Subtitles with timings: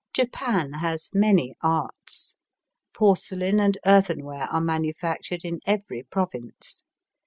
[0.15, 2.35] Japan has many arts.
[2.91, 6.81] Porcelain and earth enware are manufactured in every province.